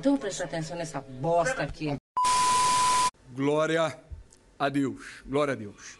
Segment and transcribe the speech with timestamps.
[0.00, 1.94] Então presta atenção nessa bosta aqui.
[3.34, 4.00] Glória
[4.58, 5.22] a Deus.
[5.26, 5.98] Glória a Deus.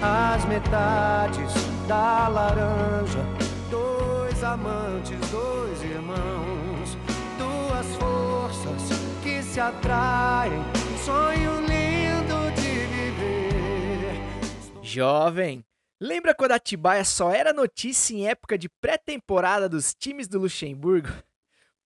[0.00, 1.52] As metades
[1.86, 3.18] da laranja,
[3.70, 6.96] dois amantes, dois irmãos,
[7.36, 14.82] duas forças que se atraem, um sonho lindo de viver.
[14.82, 15.62] Jovem,
[16.00, 21.10] lembra quando a Atibaia só era notícia em época de pré-temporada dos times do Luxemburgo?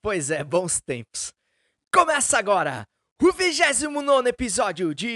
[0.02, 1.32] Pois é, bons tempos.
[1.92, 2.86] Começa agora
[3.20, 5.08] o 29 episódio de.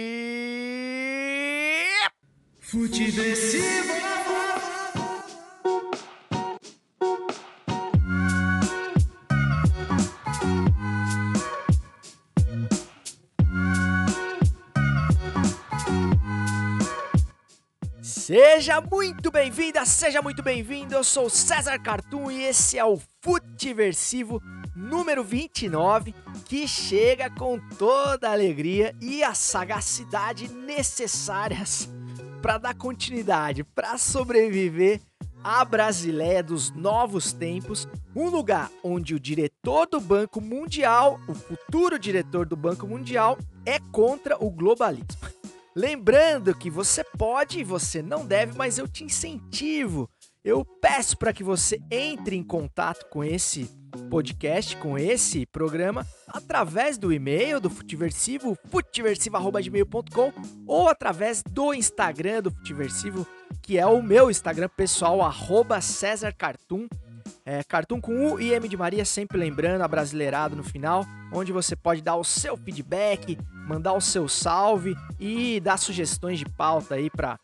[2.60, 4.11] Futeversivo.
[18.22, 20.94] Seja muito bem-vinda, seja muito bem-vindo.
[20.94, 24.40] Eu sou César Cartoon e esse é o Futeversivo
[24.76, 31.88] número 29, que chega com toda a alegria e a sagacidade necessárias
[32.40, 35.00] para dar continuidade, para sobreviver
[35.42, 41.98] à Brasileia dos novos tempos, um lugar onde o diretor do Banco Mundial, o futuro
[41.98, 45.41] diretor do Banco Mundial, é contra o globalismo.
[45.74, 50.08] Lembrando que você pode e você não deve, mas eu te incentivo.
[50.44, 53.70] Eu peço para que você entre em contato com esse
[54.10, 60.32] podcast, com esse programa, através do e-mail do Futiversivo, futiversivo.gmail.com
[60.66, 63.26] ou através do Instagram do Futiversivo,
[63.62, 65.78] que é o meu Instagram pessoal, arroba
[66.36, 66.88] Cartoon.
[67.44, 71.74] É, Cartoon com U e M de Maria, sempre lembrando, abrasileirado no final, onde você
[71.74, 77.10] pode dar o seu feedback, mandar o seu salve e dar sugestões de pauta aí
[77.10, 77.38] para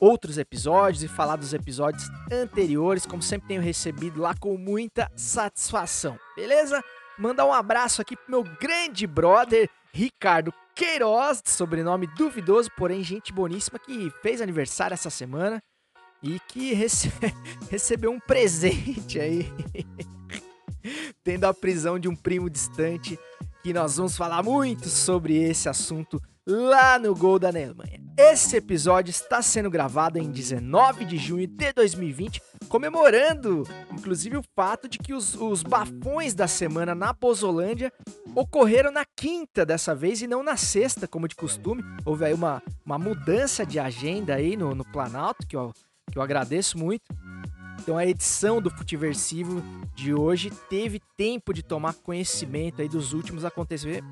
[0.00, 6.18] outros episódios e falar dos episódios anteriores, como sempre tenho recebido lá com muita satisfação,
[6.34, 6.82] beleza?
[7.16, 13.78] Mandar um abraço aqui pro meu grande brother Ricardo Queiroz, sobrenome duvidoso, porém gente boníssima,
[13.78, 15.62] que fez aniversário essa semana
[16.24, 17.12] e que rece...
[17.70, 19.52] recebeu um presente aí,
[21.22, 23.18] tendo a prisão de um primo distante,
[23.62, 28.02] que nós vamos falar muito sobre esse assunto lá no Gol da Alemanha.
[28.16, 34.88] Esse episódio está sendo gravado em 19 de junho de 2020, comemorando inclusive o fato
[34.88, 37.92] de que os, os bafões da semana na Pozolândia
[38.34, 41.82] ocorreram na quinta dessa vez e não na sexta, como de costume.
[42.04, 45.72] Houve aí uma, uma mudança de agenda aí no, no Planalto, que eu,
[46.10, 47.02] que eu agradeço muito.
[47.80, 49.62] Então a edição do Futiversivo
[49.94, 54.08] de hoje teve tempo de tomar conhecimento aí dos últimos acontecimentos.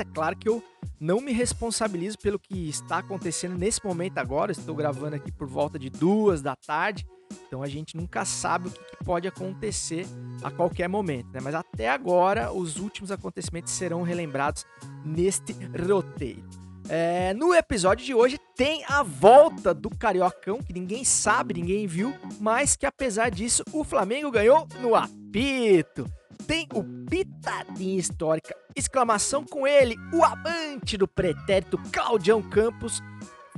[0.00, 0.62] É claro que eu
[1.00, 4.52] não me responsabilizo pelo que está acontecendo nesse momento agora.
[4.52, 7.06] Estou gravando aqui por volta de duas da tarde.
[7.46, 10.06] Então a gente nunca sabe o que pode acontecer
[10.42, 11.40] a qualquer momento, né?
[11.42, 14.66] Mas até agora os últimos acontecimentos serão relembrados
[15.04, 15.54] neste
[15.88, 16.44] roteiro.
[16.88, 22.14] É, no episódio de hoje tem a volta do Cariocão, que ninguém sabe, ninguém viu,
[22.40, 26.06] mas que apesar disso o Flamengo ganhou no apito.
[26.46, 33.02] Tem o Pitadinha Histórica, exclamação com ele, o amante do pretérito Claudião Campos,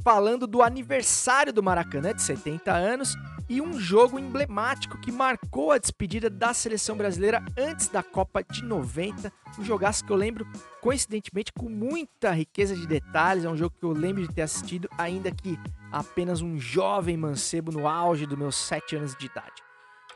[0.02, 3.14] falando do aniversário do Maracanã de 70 anos
[3.48, 8.62] e um jogo emblemático que marcou a despedida da seleção brasileira antes da Copa de
[8.62, 9.32] 90.
[9.58, 10.46] Um jogaço que eu lembro,
[10.80, 13.44] coincidentemente, com muita riqueza de detalhes.
[13.44, 15.58] É um jogo que eu lembro de ter assistido, ainda que
[15.90, 19.62] apenas um jovem mancebo no auge dos meus 7 anos de idade.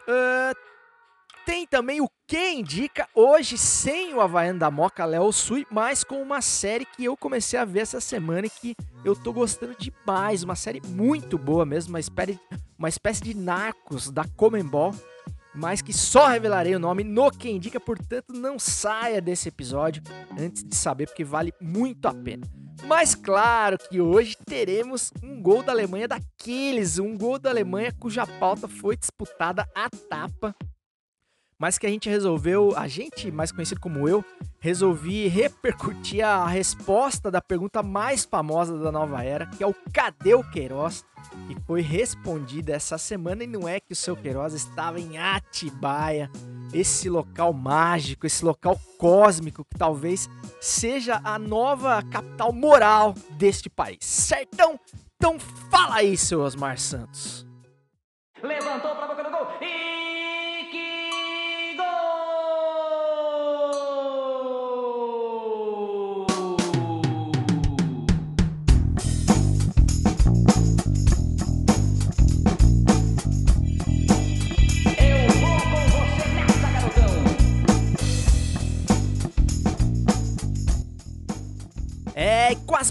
[0.02, 0.71] Uh,
[1.44, 6.22] tem também o que indica hoje sem o Havaiano da Moca Léo Sui, mas com
[6.22, 10.42] uma série que eu comecei a ver essa semana e que eu tô gostando demais.
[10.42, 12.38] Uma série muito boa mesmo, uma espécie,
[12.78, 14.94] uma espécie de narcos da Comembol,
[15.54, 20.02] mas que só revelarei o nome no que indica, portanto não saia desse episódio
[20.38, 22.46] antes de saber, porque vale muito a pena.
[22.86, 28.26] Mas claro que hoje teremos um gol da Alemanha daqueles, um gol da Alemanha cuja
[28.26, 30.54] pauta foi disputada à tapa
[31.62, 34.24] mas que a gente resolveu, a gente, mais conhecido como eu,
[34.58, 40.34] resolvi repercutir a resposta da pergunta mais famosa da nova era, que é o cadê
[40.34, 41.04] o Queiroz?
[41.48, 46.28] E foi respondida essa semana e não é que o seu Queiroz estava em Atibaia,
[46.74, 50.28] esse local mágico, esse local cósmico que talvez
[50.60, 53.98] seja a nova capital moral deste país.
[54.00, 54.80] Certão?
[55.14, 57.46] Então fala aí, seu Osmar Santos.
[58.42, 59.41] Levantou para boca do gol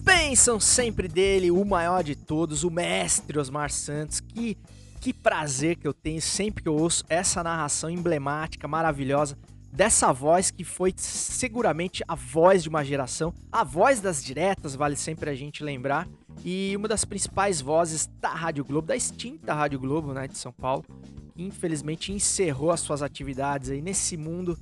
[0.04, 4.20] bênção sempre dele, o maior de todos, o mestre Osmar Santos.
[4.20, 4.58] Que,
[5.00, 9.38] que prazer que eu tenho sempre que eu ouço essa narração emblemática, maravilhosa,
[9.72, 14.96] dessa voz que foi seguramente a voz de uma geração, a voz das diretas, vale
[14.96, 16.08] sempre a gente lembrar,
[16.44, 20.52] e uma das principais vozes da Rádio Globo, da extinta Rádio Globo, né, de São
[20.52, 20.84] Paulo,
[21.34, 24.58] que infelizmente encerrou as suas atividades aí nesse mundo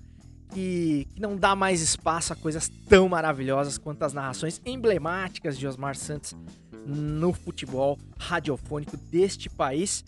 [0.51, 5.67] que, que não dá mais espaço a coisas tão maravilhosas quanto as narrações emblemáticas de
[5.67, 6.35] Osmar Santos
[6.85, 10.03] no futebol radiofônico deste país.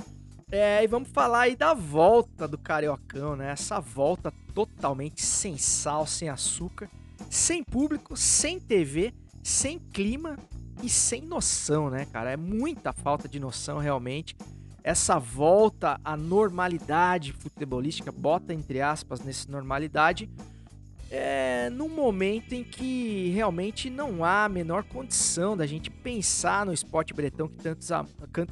[0.52, 3.52] É, e vamos falar aí da volta do Cariocão, né?
[3.52, 6.90] Essa volta totalmente sem sal, sem açúcar,
[7.30, 10.38] sem público, sem TV, sem clima
[10.84, 12.32] e sem noção, né, cara?
[12.32, 14.36] É muita falta de noção realmente.
[14.84, 20.30] Essa volta à normalidade futebolística, bota entre aspas nessa normalidade,
[21.12, 26.74] é num momento em que realmente não há a menor condição da gente pensar no
[26.74, 27.90] esporte bretão que, tantos,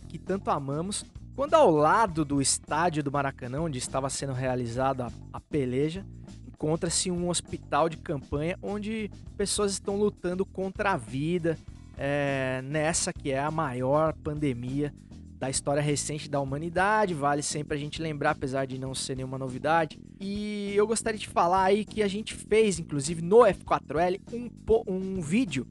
[0.08, 1.04] que tanto amamos.
[1.36, 6.06] Quando ao lado do estádio do Maracanã, onde estava sendo realizada a, a peleja,
[6.46, 11.58] encontra-se um hospital de campanha onde pessoas estão lutando contra a vida
[11.98, 14.94] é, nessa que é a maior pandemia
[15.39, 17.13] da história recente da humanidade.
[17.13, 19.97] Vale sempre a gente lembrar, apesar de não ser nenhuma novidade.
[20.19, 24.50] E eu gostaria de falar aí que a gente fez, inclusive no F4L, um,
[24.88, 25.65] um vídeo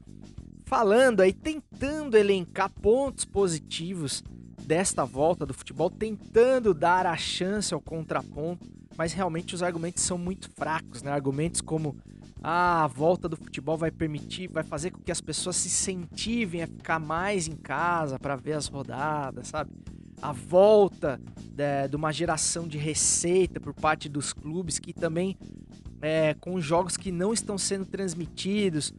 [0.65, 4.23] falando aí, tentando elencar pontos positivos
[4.65, 10.17] desta volta do futebol, tentando dar a chance ao contraponto, mas realmente os argumentos são
[10.17, 11.11] muito fracos, né?
[11.11, 11.95] Argumentos como
[12.41, 16.63] ah, a volta do futebol vai permitir, vai fazer com que as pessoas se incentivem
[16.63, 19.71] a ficar mais em casa para ver as rodadas, sabe?
[20.21, 25.37] A volta de, de, uma geração de receita por parte dos clubes que também
[26.01, 28.93] é, com jogos que não estão sendo transmitidos,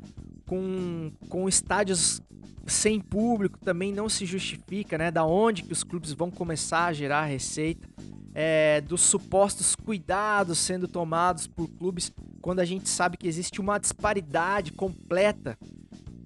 [0.46, 2.20] com, com estádios
[2.66, 5.10] sem público também não se justifica, né?
[5.10, 7.88] Da onde que os clubes vão começar a gerar receita,
[8.34, 13.78] é, dos supostos cuidados sendo tomados por clubes, quando a gente sabe que existe uma
[13.78, 15.58] disparidade completa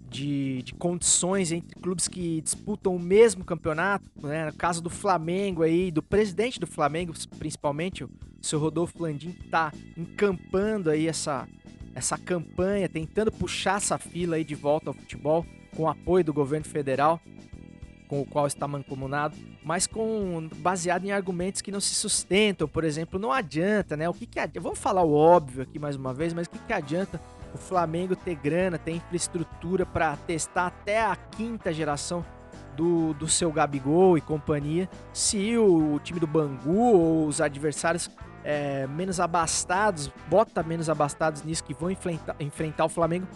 [0.09, 4.47] de, de condições entre clubes que disputam o mesmo campeonato, né?
[4.47, 9.73] No caso do Flamengo aí, do presidente do Flamengo, principalmente, o seu Rodolfo Landim, tá
[9.97, 11.49] encampando aí essa,
[11.97, 15.45] essa campanha, tentando puxar essa fila aí de volta ao futebol
[15.75, 17.21] com apoio do governo federal,
[18.15, 22.69] com o qual está mancomunado, mas com baseado em argumentos que não se sustentam.
[22.69, 24.09] Por exemplo, não adianta, né?
[24.09, 24.61] O que, que adianta?
[24.61, 27.21] Vamos falar o óbvio aqui mais uma vez, mas o que, que adianta
[27.53, 32.25] o Flamengo ter grana, ter infraestrutura para testar até a quinta geração
[32.77, 38.11] do, do seu Gabigol e companhia, se o, o time do Bangu ou os adversários
[38.45, 43.27] é, menos abastados, bota menos abastados nisso, que vão enfrentar, enfrentar o Flamengo,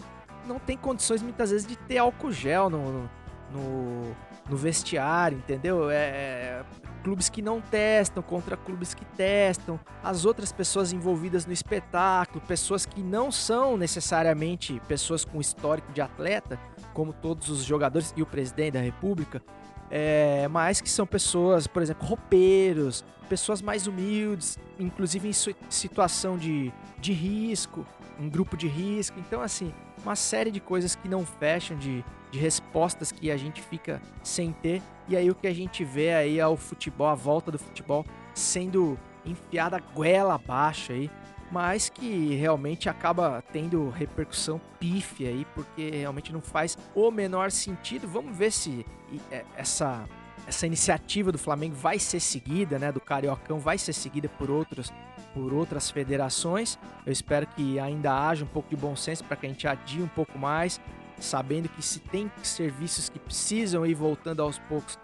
[0.45, 3.09] não tem condições muitas vezes de ter álcool gel no, no,
[3.51, 4.15] no
[4.55, 5.89] vestiário, entendeu?
[5.89, 6.63] É, é,
[7.03, 12.85] clubes que não testam contra clubes que testam, as outras pessoas envolvidas no espetáculo, pessoas
[12.85, 16.59] que não são necessariamente pessoas com histórico de atleta,
[16.93, 19.41] como todos os jogadores e o presidente da República,
[19.89, 25.33] é, mas que são pessoas, por exemplo, roupeiros, pessoas mais humildes, inclusive em
[25.69, 27.85] situação de, de risco,
[28.19, 29.19] um grupo de risco.
[29.19, 29.73] Então, assim,
[30.03, 34.51] uma série de coisas que não fecham, de, de respostas que a gente fica sem
[34.51, 34.81] ter.
[35.07, 38.05] E aí o que a gente vê aí é o futebol, a volta do futebol
[38.33, 41.09] sendo enfiada goela abaixo aí,
[41.51, 48.07] mas que realmente acaba tendo repercussão pífia aí, porque realmente não faz o menor sentido.
[48.07, 48.85] Vamos ver se
[49.31, 50.07] é, essa
[50.47, 54.91] essa iniciativa do Flamengo vai ser seguida, né, do Cariocão vai ser seguida por outros
[55.33, 56.79] por outras federações.
[57.05, 60.01] Eu espero que ainda haja um pouco de bom senso para que a gente adie
[60.01, 60.81] um pouco mais,
[61.25, 64.97] sabendo que se tem serviços que precisam ir voltando aos poucos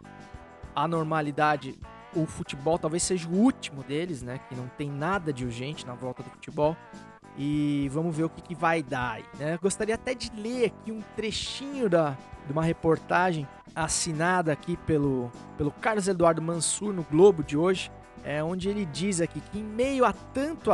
[0.75, 1.77] à normalidade,
[2.15, 4.39] o futebol talvez seja o último deles, né?
[4.50, 6.75] Que não tem nada de urgente na volta do futebol.
[7.38, 9.60] E vamos ver o que, que vai dar aí, né?
[9.62, 13.45] Gostaria até de ler aqui um trechinho da, de uma reportagem
[13.75, 17.91] assinada aqui pelo, pelo Carlos Eduardo Mansur no Globo de hoje,
[18.24, 20.72] é, onde ele diz aqui que em meio a tanto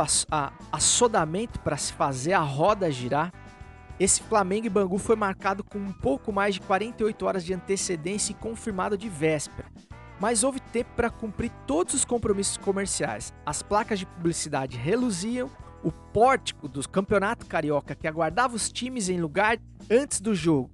[0.70, 3.32] assodamento para se fazer a roda girar,
[4.02, 8.32] esse Flamengo e Bangu foi marcado com um pouco mais de 48 horas de antecedência
[8.32, 9.68] e confirmado de véspera.
[10.18, 13.32] Mas houve tempo para cumprir todos os compromissos comerciais.
[13.46, 15.48] As placas de publicidade reluziam,
[15.84, 20.68] o pórtico do Campeonato Carioca que aguardava os times em lugar antes do jogo.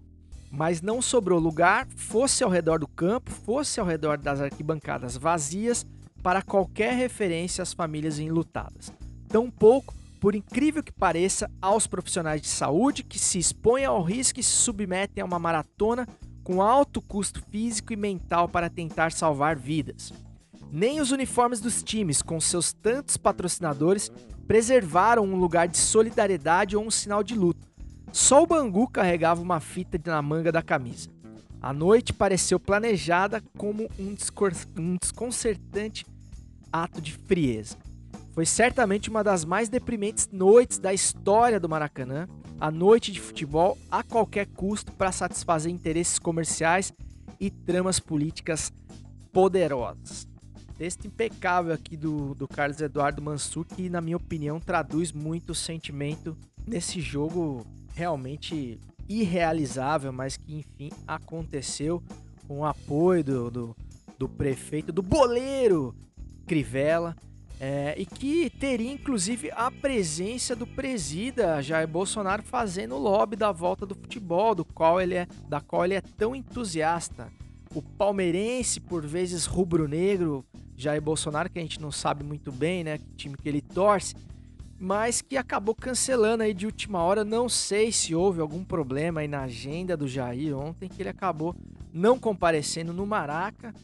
[0.51, 5.85] Mas não sobrou lugar, fosse ao redor do campo, fosse ao redor das arquibancadas vazias,
[6.23, 8.91] para qualquer referência às famílias enlutadas.
[9.29, 14.43] Tampouco por incrível que pareça, aos profissionais de saúde que se expõem ao risco e
[14.43, 16.07] se submetem a uma maratona
[16.43, 20.13] com alto custo físico e mental para tentar salvar vidas.
[20.73, 24.11] Nem os uniformes dos times, com seus tantos patrocinadores,
[24.47, 27.67] preservaram um lugar de solidariedade ou um sinal de luto.
[28.13, 31.11] Só o Bangu carregava uma fita na manga da camisa.
[31.61, 34.15] A noite pareceu planejada como um,
[34.79, 36.07] um desconcertante
[36.73, 37.77] ato de frieza.
[38.39, 42.29] Foi certamente uma das mais deprimentes noites da história do Maracanã,
[42.61, 46.93] a noite de futebol a qualquer custo para satisfazer interesses comerciais
[47.41, 48.73] e tramas políticas
[49.33, 50.29] poderosas.
[50.77, 55.55] Texto impecável aqui do, do Carlos Eduardo Mansur, que, na minha opinião, traduz muito o
[55.57, 58.79] sentimento nesse jogo realmente
[59.09, 62.01] irrealizável, mas que, enfim, aconteceu
[62.47, 63.77] com o apoio do, do,
[64.17, 65.93] do prefeito, do boleiro
[66.47, 67.17] Crivella,
[67.61, 73.51] é, e que teria inclusive a presença do presida Jair Bolsonaro fazendo o lobby da
[73.51, 77.33] volta do futebol, do qual ele é, da qual ele é tão entusiasta.
[77.75, 80.45] O palmeirense, por vezes rubro-negro,
[80.77, 84.15] Jair Bolsonaro, que a gente não sabe muito bem, né, que time que ele torce,
[84.79, 87.25] mas que acabou cancelando aí de última hora.
[87.25, 91.55] Não sei se houve algum problema aí na agenda do Jair ontem, que ele acabou
[91.93, 93.75] não comparecendo no Maraca.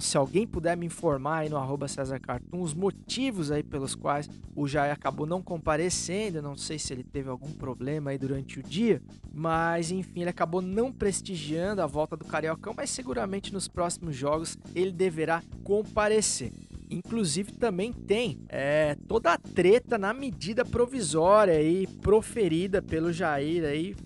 [0.00, 4.28] Se alguém puder me informar aí no arroba César Cartoon, os motivos aí pelos quais
[4.54, 8.62] o Jair acabou não comparecendo, não sei se ele teve algum problema aí durante o
[8.62, 9.02] dia,
[9.32, 14.56] mas enfim, ele acabou não prestigiando a volta do Cariocão, mas seguramente nos próximos jogos
[14.74, 16.52] ele deverá comparecer.
[16.90, 23.96] Inclusive também tem é, toda a treta na medida provisória aí proferida pelo Jair aí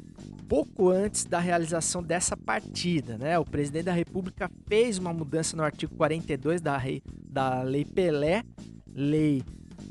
[0.49, 3.38] pouco antes da realização dessa partida, né?
[3.38, 8.43] O presidente da República fez uma mudança no artigo 42 da, rei, da Lei Pelé,
[8.95, 9.43] Lei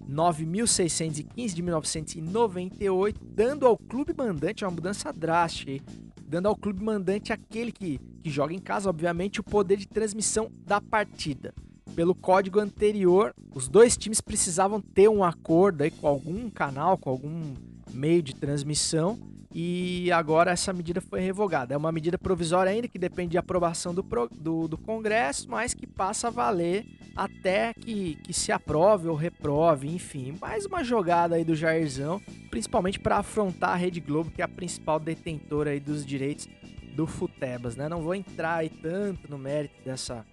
[0.10, 5.84] 9.615 de 1998, dando ao clube mandante uma mudança drástica,
[6.28, 10.50] dando ao clube mandante aquele que, que joga em casa, obviamente, o poder de transmissão
[10.66, 11.54] da partida.
[11.96, 17.10] Pelo código anterior, os dois times precisavam ter um acordo aí com algum canal, com
[17.10, 17.54] algum
[17.94, 19.18] meio de transmissão,
[19.58, 21.74] e agora essa medida foi revogada.
[21.74, 25.88] É uma medida provisória ainda que depende de aprovação do, do, do Congresso, mas que
[25.88, 26.86] passa a valer
[27.16, 30.38] até que, que se aprove ou reprove, enfim.
[30.42, 34.48] Mais uma jogada aí do Jairzão, principalmente para afrontar a Rede Globo, que é a
[34.50, 36.50] principal detentora aí dos direitos
[36.94, 37.88] do Futebas, né?
[37.88, 40.26] Não vou entrar aí tanto no mérito dessa,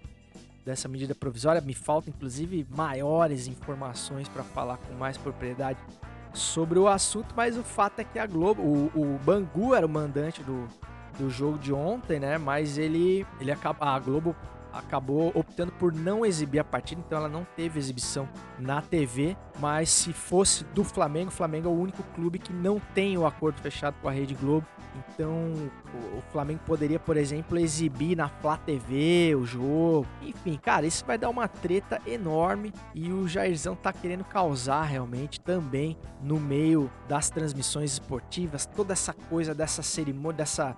[0.67, 5.79] dessa medida provisória, me faltam inclusive maiores informações para falar com mais propriedade
[6.33, 9.89] sobre o assunto, mas o fato é que a Globo, o, o Bangu era o
[9.89, 10.67] mandante do,
[11.19, 12.39] do jogo de ontem, né?
[12.39, 14.35] Mas ele, ele a Globo
[14.73, 19.37] acabou optando por não exibir a partida, então ela não teve exibição na TV.
[19.61, 23.27] Mas se fosse do Flamengo, o Flamengo é o único clube que não tem o
[23.27, 24.67] acordo fechado com a Rede Globo.
[24.97, 25.53] Então
[25.97, 30.07] o Flamengo poderia, por exemplo, exibir na Flá TV o jogo.
[30.23, 35.41] Enfim, cara, isso vai dar uma treta enorme e o Jairzão tá querendo causar realmente
[35.41, 40.77] também no meio das transmissões esportivas, toda essa coisa dessa cerimônia, dessa,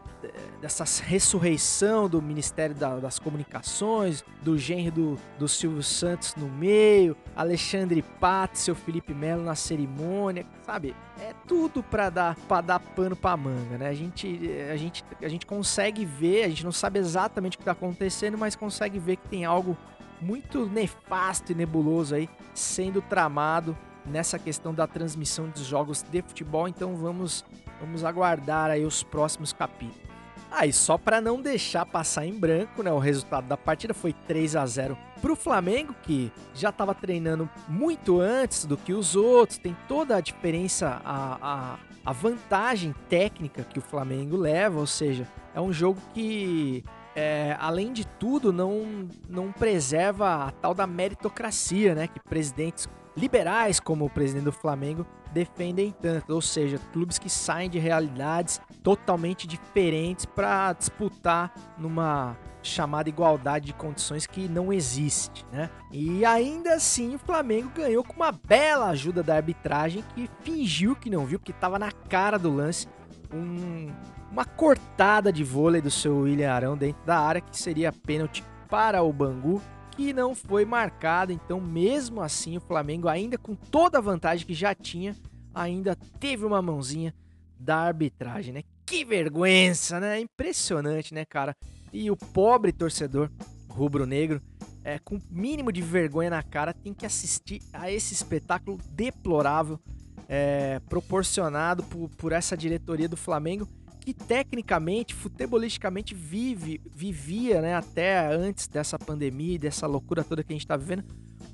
[0.61, 8.02] dessa ressurreição do Ministério das Comunicações, do genro do, do Silvio Santos no meio, Alexandre
[8.02, 10.94] Pato, seu Felipe Melo na cerimônia, sabe?
[11.21, 13.88] É tudo para dar para dar pano para manga, né?
[13.88, 14.38] A gente
[14.71, 18.38] a gente a gente consegue ver, a gente não sabe exatamente o que está acontecendo,
[18.38, 19.76] mas consegue ver que tem algo
[20.21, 26.68] muito nefasto e nebuloso aí sendo tramado nessa questão da transmissão dos jogos de futebol.
[26.68, 27.44] Então vamos
[27.80, 30.13] vamos aguardar aí os próximos capítulos.
[30.57, 32.93] Aí, ah, só para não deixar passar em branco, né?
[32.93, 37.51] O resultado da partida foi 3 a 0 para o Flamengo, que já estava treinando
[37.69, 39.59] muito antes do que os outros.
[39.59, 45.27] Tem toda a diferença, a, a, a vantagem técnica que o Flamengo leva, ou seja,
[45.53, 46.85] é um jogo que
[47.17, 52.07] é, além de tudo, não, não preserva a tal da meritocracia, né?
[52.07, 57.69] Que presidentes liberais, como o presidente do Flamengo, defendem tanto, ou seja, clubes que saem
[57.69, 65.71] de realidades totalmente diferentes para disputar numa chamada igualdade de condições que não existe, né?
[65.91, 71.11] E ainda assim o Flamengo ganhou com uma bela ajuda da arbitragem que fingiu que
[71.11, 72.87] não viu, porque estava na cara do lance
[73.33, 73.91] um,
[74.31, 79.03] uma cortada de vôlei do seu William Arão dentro da área que seria pênalti para
[79.03, 79.61] o Bangu
[79.93, 81.33] que não foi marcada.
[81.33, 85.14] Então, mesmo assim, o Flamengo, ainda com toda a vantagem que já tinha,
[85.55, 87.14] ainda teve uma mãozinha
[87.59, 88.62] da arbitragem, né?
[88.87, 90.21] Que vergonha, né?
[90.21, 91.57] Impressionante, né, cara?
[91.93, 93.31] E o pobre torcedor
[93.69, 94.41] rubro-negro,
[94.85, 99.81] é, com mínimo de vergonha na cara, tem que assistir a esse espetáculo deplorável
[100.29, 103.69] é, proporcionado por, por essa diretoria do Flamengo,
[104.00, 110.55] que tecnicamente, futebolisticamente, vive, vivia, né, até antes dessa pandemia dessa loucura toda que a
[110.55, 111.05] gente está vivendo,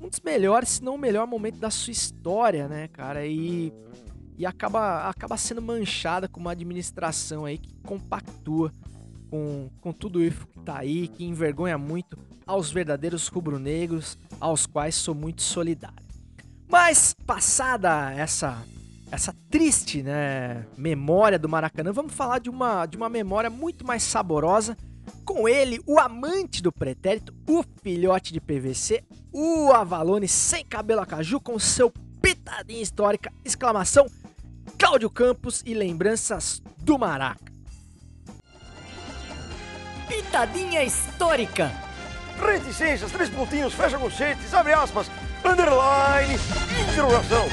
[0.01, 3.25] um dos melhores, se não o melhor momento da sua história, né, cara?
[3.25, 3.71] E,
[4.37, 8.71] e acaba, acaba sendo manchada com uma administração aí que compactua
[9.29, 14.95] com, com tudo isso que tá aí, que envergonha muito aos verdadeiros rubro-negros, aos quais
[14.95, 16.05] sou muito solidário.
[16.67, 18.63] Mas passada essa
[19.11, 24.03] essa triste, né, memória do Maracanã, vamos falar de uma de uma memória muito mais
[24.03, 24.77] saborosa
[25.25, 31.05] com ele, o amante do pretérito, o filhote de PVC, o Avalone sem cabelo a
[31.05, 34.05] caju com seu pitadinha histórica, exclamação,
[34.77, 37.51] Cláudio Campos e lembranças do Maraca.
[40.07, 41.71] Pitadinha histórica.
[42.39, 45.07] Reticências, três pontinhos, fecha conchetes, abre aspas,
[45.45, 46.35] underline,
[46.91, 47.45] interrogação.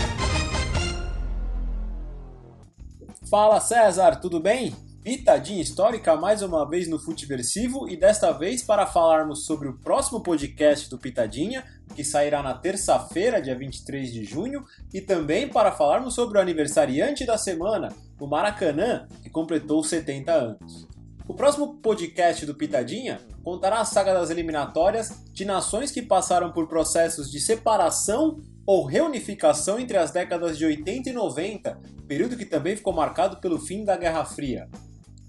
[3.28, 4.74] Fala César, tudo bem?
[5.08, 10.20] Pitadinha histórica mais uma vez no Futeversivo e desta vez para falarmos sobre o próximo
[10.20, 11.64] podcast do Pitadinha,
[11.96, 17.24] que sairá na terça-feira, dia 23 de junho, e também para falarmos sobre o aniversariante
[17.24, 17.88] da semana,
[18.20, 20.86] o Maracanã, que completou 70 anos.
[21.26, 26.68] O próximo podcast do Pitadinha contará a saga das eliminatórias de nações que passaram por
[26.68, 32.76] processos de separação ou reunificação entre as décadas de 80 e 90, período que também
[32.76, 34.68] ficou marcado pelo fim da Guerra Fria.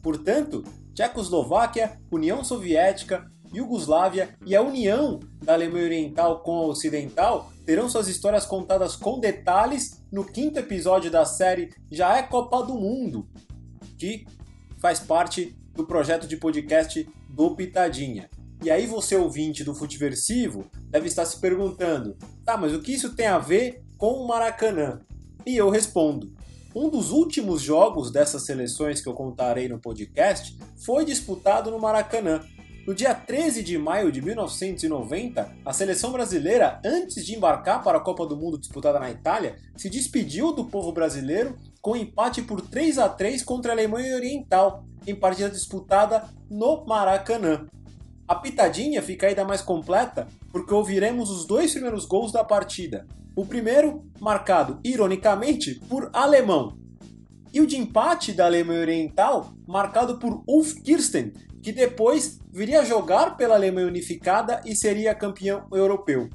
[0.01, 0.63] Portanto,
[0.93, 8.07] Tchecoslováquia, União Soviética, Iugoslávia e a união da Alemanha Oriental com a Ocidental terão suas
[8.07, 13.27] histórias contadas com detalhes no quinto episódio da série Já é Copa do Mundo,
[13.97, 14.25] que
[14.79, 18.29] faz parte do projeto de podcast do Pitadinha.
[18.63, 23.15] E aí você ouvinte do Futiversivo deve estar se perguntando: "Tá, mas o que isso
[23.15, 24.99] tem a ver com o Maracanã?"
[25.45, 26.33] E eu respondo:
[26.75, 32.41] um dos últimos jogos dessas seleções que eu contarei no podcast foi disputado no Maracanã.
[32.85, 38.01] No dia 13 de maio de 1990, a seleção brasileira, antes de embarcar para a
[38.01, 42.97] Copa do Mundo disputada na Itália, se despediu do povo brasileiro com empate por 3
[42.97, 47.67] a 3 contra a Alemanha Oriental, em partida disputada no Maracanã.
[48.27, 53.07] A pitadinha fica ainda mais completa porque ouviremos os dois primeiros gols da partida.
[53.39, 56.77] O primeiro, marcado ironicamente por alemão,
[57.53, 61.31] e o de empate da Alemanha Oriental, marcado por Ulf Kirsten,
[61.63, 66.29] que depois viria a jogar pela Alemanha Unificada e seria campeão europeu.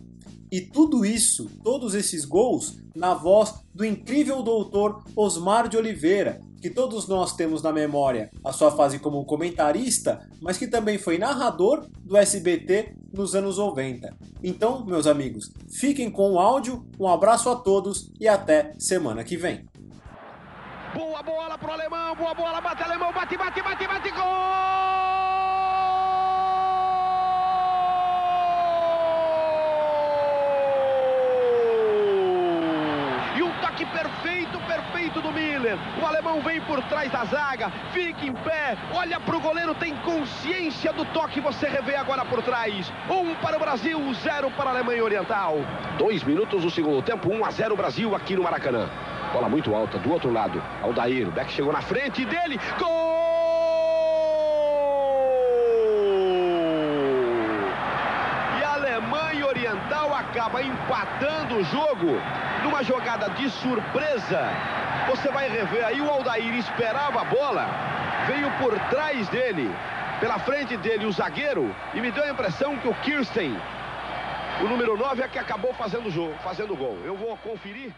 [0.50, 6.70] E tudo isso, todos esses gols, na voz do incrível doutor Osmar de Oliveira, que
[6.70, 11.86] todos nós temos na memória a sua fase como comentarista, mas que também foi narrador
[12.00, 14.16] do SBT nos anos 90.
[14.42, 19.36] Então, meus amigos, fiquem com o áudio, um abraço a todos e até semana que
[19.36, 19.66] vem.
[20.94, 24.24] Boa bola pro alemão, boa bola, bate alemão, bate, bate, bate, bate, gol!
[33.36, 35.20] E um toque perfeito, perfeito
[36.00, 40.92] O alemão vem por trás da zaga, fica em pé, olha pro goleiro, tem consciência
[40.92, 42.92] do toque, você revê agora por trás.
[43.08, 45.56] Um para o Brasil, zero para a Alemanha Oriental.
[45.98, 48.88] Dois minutos do segundo tempo, 1 a 0 Brasil aqui no Maracanã.
[49.32, 50.62] Bola muito alta do outro lado.
[50.82, 52.58] Aldair, o Beck chegou na frente dele.
[52.78, 53.24] Gol!
[60.34, 62.20] Acaba empatando o jogo
[62.64, 64.50] numa jogada de surpresa.
[65.08, 67.68] Você vai rever aí o Aldair esperava a bola,
[68.26, 69.70] veio por trás dele,
[70.18, 73.54] pela frente dele o zagueiro e me deu a impressão que o Kirsten,
[74.62, 76.96] o número 9 é que acabou fazendo o jogo, fazendo o gol.
[77.04, 77.94] Eu vou conferir.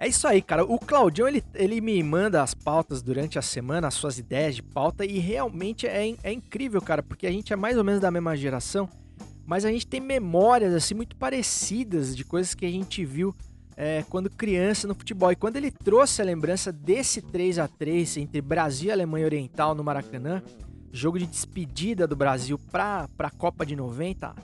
[0.00, 0.64] É isso aí, cara.
[0.64, 4.62] O Claudião, ele, ele me manda as pautas durante a semana, as suas ideias de
[4.62, 8.10] pauta, e realmente é, é incrível, cara, porque a gente é mais ou menos da
[8.10, 8.88] mesma geração,
[9.46, 13.34] mas a gente tem memórias, assim, muito parecidas de coisas que a gente viu
[13.76, 15.32] é, quando criança no futebol.
[15.32, 19.74] E quando ele trouxe a lembrança desse 3 a 3 entre Brasil e Alemanha Oriental
[19.74, 20.42] no Maracanã,
[20.92, 24.34] jogo de despedida do Brasil para a Copa de 90,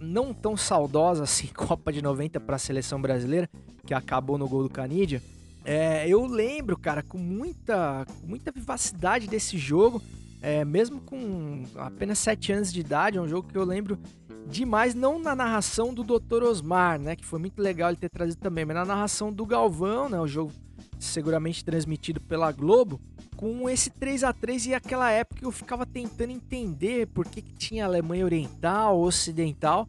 [0.00, 3.48] não tão saudosa assim, Copa de 90 para a seleção brasileira,
[3.86, 5.22] que acabou no gol do Canidia.
[5.64, 10.02] É, eu lembro, cara, com muita, muita vivacidade desse jogo,
[10.44, 13.98] é, mesmo com apenas 7 anos de idade, é um jogo que eu lembro
[14.46, 16.42] demais, não na narração do Dr.
[16.42, 20.06] Osmar, né, que foi muito legal ele ter trazido também, mas na narração do Galvão,
[20.10, 20.52] né, o jogo
[20.98, 23.00] seguramente transmitido pela Globo,
[23.38, 27.54] com esse 3 a 3 e aquela época eu ficava tentando entender por que, que
[27.54, 29.88] tinha Alemanha Oriental, Ocidental,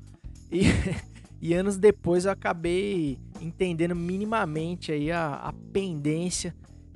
[0.50, 0.62] e,
[1.42, 6.56] e anos depois eu acabei entendendo minimamente aí a, a pendência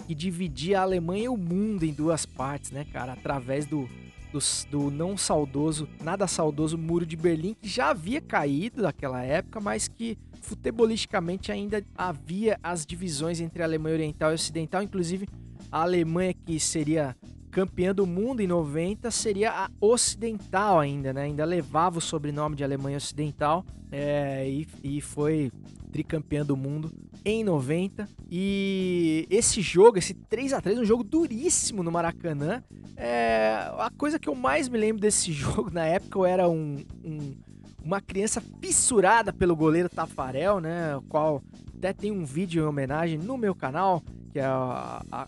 [0.10, 3.13] que dividia a Alemanha e o mundo em duas partes, né, cara?
[3.13, 3.88] Através do,
[4.34, 4.39] do,
[4.72, 9.88] do, não saudoso, nada saudoso Muro de Berlim, que já havia caído naquela época, mas
[9.88, 15.30] que futebolisticamente ainda havia as divisões entre a Alemanha Oriental e Ocidental, inclusive
[15.72, 17.15] a Alemanha que seria
[17.51, 21.23] campeã do mundo em 90 seria a Ocidental ainda, né?
[21.23, 25.51] Ainda levava o sobrenome de Alemanha Ocidental é, e, e foi
[25.91, 26.91] tricampeã do mundo
[27.25, 28.07] em 90.
[28.29, 32.63] E esse jogo, esse 3 a 3 um jogo duríssimo no Maracanã.
[32.95, 36.77] É, a coisa que eu mais me lembro desse jogo na época eu era um,
[37.03, 37.35] um
[37.83, 40.95] uma criança fissurada pelo goleiro Tafarel, né?
[40.97, 41.41] O qual
[41.77, 45.27] até tem um vídeo em homenagem no meu canal, que é a, a,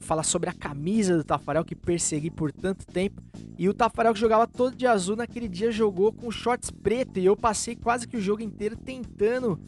[0.00, 3.22] fala sobre a camisa do Tafarel que persegui por tanto tempo.
[3.58, 7.26] E o Tafarel que jogava todo de azul naquele dia jogou com shorts preto e
[7.26, 9.58] eu passei quase que o jogo inteiro tentando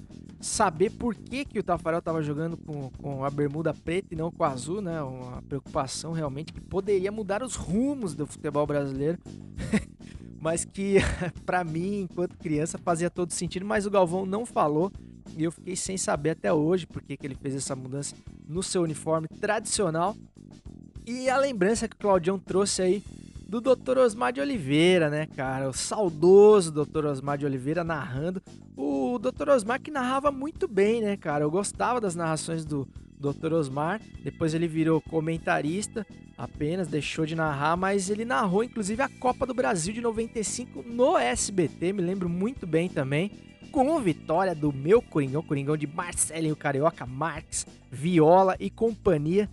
[0.41, 4.31] saber por que, que o Tafarel estava jogando com, com a bermuda preta e não
[4.31, 5.03] com a azul, né?
[5.03, 9.19] Uma preocupação realmente que poderia mudar os rumos do futebol brasileiro.
[10.41, 10.97] mas que
[11.45, 14.93] para mim, enquanto criança, fazia todo sentido, mas o Galvão não falou
[15.37, 18.15] e eu fiquei sem saber até hoje por que, que ele fez essa mudança
[18.47, 20.17] no seu uniforme tradicional.
[21.07, 23.03] E a lembrança que o Claudião trouxe aí
[23.47, 23.99] do Dr.
[23.99, 25.69] Osmar de Oliveira, né, cara?
[25.69, 27.07] O saudoso Dr.
[27.07, 28.43] Osmar de Oliveira narrando.
[28.77, 29.51] O Dr.
[29.51, 31.45] Osmar que narrava muito bem, né, cara?
[31.45, 33.53] Eu gostava das narrações do Dr.
[33.53, 34.01] Osmar.
[34.23, 39.55] Depois ele virou comentarista, apenas deixou de narrar, mas ele narrou inclusive a Copa do
[39.55, 43.31] Brasil de 95 no SBT, me lembro muito bem também.
[43.73, 49.51] Com vitória do meu Coringão, Coringão de Marcelinho Carioca, Marques, Viola e companhia.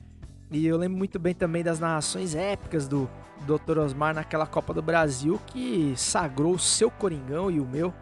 [0.51, 3.09] E eu lembro muito bem também das narrações épicas do
[3.43, 3.79] Dr.
[3.79, 7.93] Osmar naquela Copa do Brasil que sagrou o seu Coringão e o meu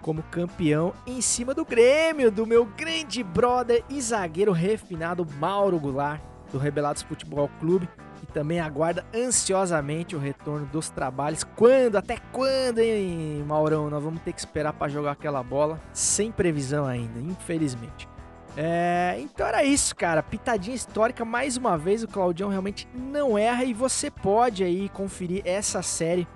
[0.00, 6.20] como campeão em cima do Grêmio, do meu grande brother e zagueiro refinado Mauro Goulart,
[6.52, 11.44] do Rebelados Futebol Clube, que também aguarda ansiosamente o retorno dos trabalhos.
[11.44, 11.96] Quando?
[11.96, 13.90] Até quando, hein, Maurão?
[13.90, 18.08] Nós vamos ter que esperar para jogar aquela bola, sem previsão ainda, infelizmente.
[18.56, 20.22] É, então era isso, cara.
[20.22, 25.42] Pitadinha histórica, mais uma vez o Claudião realmente não erra e você pode aí conferir
[25.44, 26.26] essa série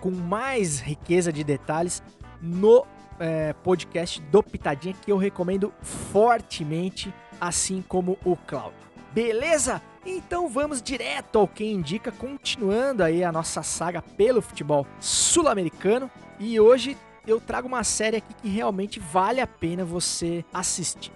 [0.00, 2.02] com mais riqueza de detalhes
[2.40, 2.84] no
[3.22, 8.74] é, podcast do Pitadinha que eu recomendo fortemente, assim como o Claudio.
[9.12, 9.80] Beleza?
[10.04, 16.10] Então vamos direto ao que indica, continuando aí a nossa saga pelo futebol sul-americano.
[16.40, 21.12] E hoje eu trago uma série aqui que realmente vale a pena você assistir.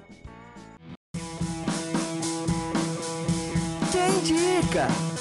[4.27, 5.16] indica.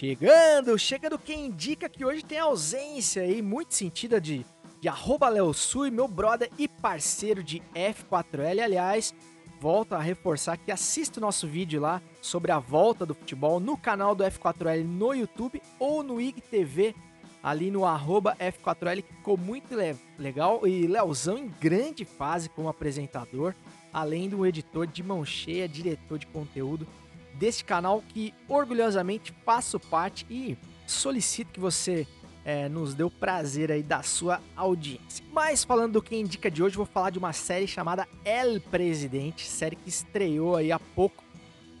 [0.00, 4.46] Chegando, chegando quem indica que hoje tem ausência aí, muito sentida de,
[4.80, 8.64] de arroba Leosui, meu brother e parceiro de F4L.
[8.64, 9.14] Aliás,
[9.60, 13.76] volto a reforçar que assista o nosso vídeo lá sobre a volta do futebol no
[13.76, 16.94] canal do F4L no YouTube ou no IGTV
[17.42, 20.66] ali no arroba F4L, que ficou muito le legal.
[20.66, 23.54] E Leozão em grande fase como apresentador,
[23.92, 26.86] além do editor de mão cheia, diretor de conteúdo
[27.40, 32.06] deste canal que orgulhosamente faço parte e solicito que você
[32.44, 35.24] é, nos dê o prazer aí da sua audiência.
[35.32, 39.46] Mas falando do que indica de hoje, vou falar de uma série chamada El Presidente,
[39.46, 41.24] série que estreou aí há pouco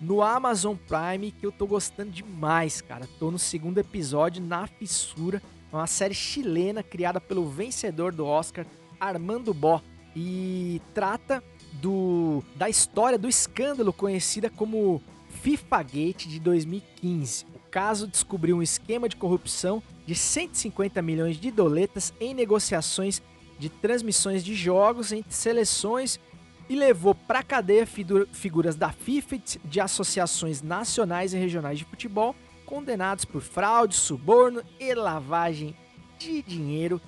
[0.00, 3.06] no Amazon Prime, que eu tô gostando demais, cara.
[3.18, 5.42] Tô no segundo episódio, na fissura.
[5.70, 8.64] É uma série chilena criada pelo vencedor do Oscar,
[8.98, 9.82] Armando Bó.
[10.16, 11.44] E trata
[11.74, 15.02] do da história do escândalo conhecida como
[15.42, 17.46] FIFA Gate de 2015.
[17.54, 23.22] O caso descobriu um esquema de corrupção de 150 milhões de doletas em negociações
[23.58, 26.20] de transmissões de jogos entre seleções
[26.68, 32.34] e levou para cadeia figuras da FIFA de associações nacionais e regionais de futebol
[32.66, 35.74] condenados por fraude, suborno e lavagem
[36.18, 37.00] de dinheiro.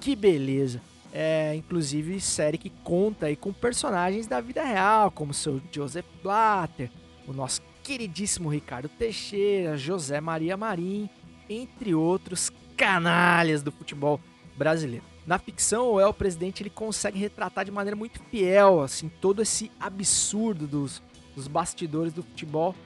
[0.00, 0.80] Que beleza!
[1.12, 6.06] É, inclusive série que conta aí com personagens da vida real, como o seu Joseph
[6.22, 6.88] Blatter,
[7.26, 7.60] o nosso
[7.90, 11.10] queridíssimo Ricardo Teixeira, José Maria Marim,
[11.48, 14.20] entre outros canalhas do futebol
[14.56, 15.04] brasileiro.
[15.26, 19.72] Na ficção, o El Presidente ele consegue retratar de maneira muito fiel assim todo esse
[19.80, 21.02] absurdo dos,
[21.34, 22.76] dos bastidores do futebol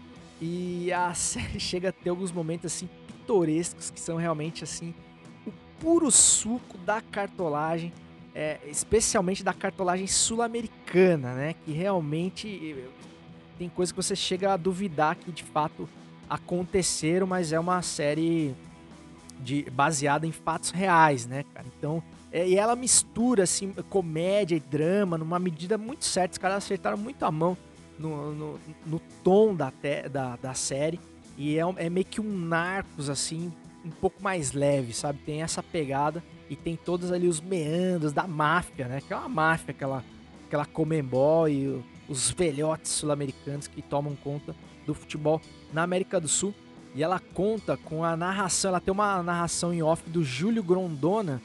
[0.41, 4.95] e a série chega a ter alguns momentos assim pitorescos que são realmente assim
[5.47, 7.93] o puro suco da cartolagem,
[8.35, 11.55] é, especialmente da cartolagem sul-americana, né?
[11.63, 12.87] Que realmente
[13.59, 15.89] tem coisas que você chega a duvidar que de fato
[16.29, 18.55] aconteceram, mas é uma série
[19.41, 21.67] de, baseada em fatos reais, né, cara?
[21.79, 26.33] Então, é, e ela mistura, assim, comédia e drama numa medida muito certa.
[26.33, 27.57] Os caras acertaram muito a mão
[27.99, 30.99] no, no, no tom da, te, da, da série.
[31.37, 33.53] E é, é meio que um Narcos, assim,
[33.85, 35.21] um pouco mais leve, sabe?
[35.25, 39.01] Tem essa pegada e tem todos ali os meandros da máfia, né?
[39.01, 40.05] Que é uma máfia, aquela,
[40.47, 44.55] aquela Comembol e os velhotes sul-americanos que tomam conta
[44.87, 45.41] do futebol
[45.73, 46.55] na América do Sul.
[46.95, 51.43] E ela conta com a narração, ela tem uma narração em off do Júlio Grondona,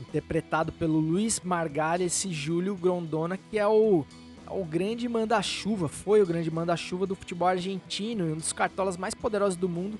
[0.00, 4.04] interpretado pelo Luiz Margalha, esse Júlio Grondona, que é o,
[4.48, 9.14] o grande manda-chuva, foi o grande manda-chuva do futebol argentino e um dos cartolas mais
[9.14, 9.96] poderosos do mundo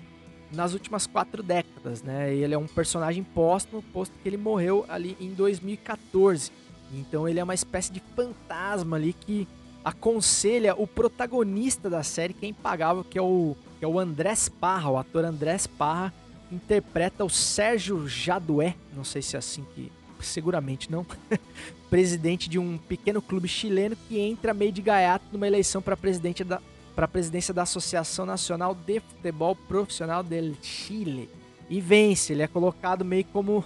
[0.53, 2.35] nas últimas quatro décadas, né?
[2.35, 6.51] Ele é um personagem póstumo, posto que ele morreu ali em 2014.
[6.93, 9.47] Então ele é uma espécie de fantasma ali que
[9.85, 14.49] aconselha o protagonista da série, que é impagável, que é o, que é o Andrés
[14.49, 16.13] Parra, o ator Andrés Parra,
[16.51, 19.91] interpreta o Sérgio Jadué, não sei se é assim que.
[20.21, 21.07] Seguramente não.
[21.89, 26.45] presidente de um pequeno clube chileno que entra meio de gaiato numa eleição para presidente
[26.45, 26.61] da,
[26.95, 31.29] para a presidência da Associação Nacional de Futebol Profissional del Chile
[31.69, 32.33] e vence.
[32.33, 33.65] Ele é colocado meio como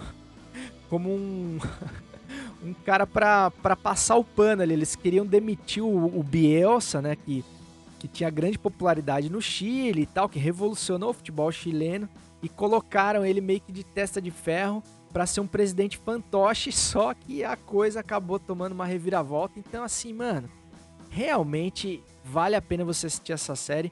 [0.89, 1.59] como um
[2.65, 4.73] um cara para passar o pano ali.
[4.73, 7.43] Eles queriam demitir o, o Bielsa, né, que
[8.05, 12.07] que tinha grande popularidade no Chile e tal, que revolucionou o futebol chileno
[12.41, 17.13] e colocaram ele meio que de testa de ferro para ser um presidente fantoche, só
[17.13, 19.57] que a coisa acabou tomando uma reviravolta.
[19.57, 20.47] Então assim, mano,
[21.09, 23.91] realmente vale a pena você assistir essa série.